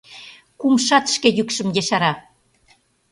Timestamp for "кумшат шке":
0.59-1.29